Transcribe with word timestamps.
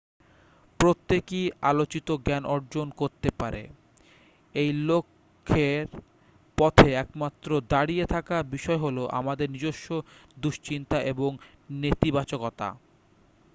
প্রত্যেকেই 0.79 1.47
আলোকিত 1.63 2.07
জ্ঞান 2.23 2.43
অর্জন 2.47 2.87
করতে 2.97 3.29
পারে 3.39 3.63
এই 4.55 4.69
লক্ষ্যের 4.87 5.85
পথে 6.57 6.87
একমাত্র 6.95 7.49
দাঁড়িয়ে 7.69 8.05
থাকা 8.05 8.37
বিষয় 8.51 8.79
হল 8.79 8.97
আমাদের 9.19 9.47
নিজস্ব 9.51 9.87
দুশ্চিন্তা 10.37 10.97
এবং 11.11 11.31
নেতিবাচকতা 11.75 12.67